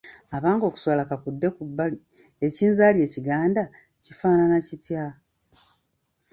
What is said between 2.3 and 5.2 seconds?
ekinzaali ekiganda kifaanana kitya?